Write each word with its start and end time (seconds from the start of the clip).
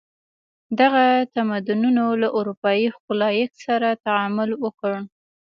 دغه 0.79 1.05
تمدنونو 1.35 2.03
له 2.21 2.27
اروپايي 2.37 2.87
ښکېلاک 2.95 3.51
سره 3.65 3.89
تعامل 4.05 4.49
وکړ. 4.63 4.93